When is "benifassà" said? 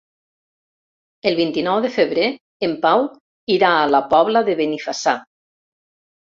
4.65-5.19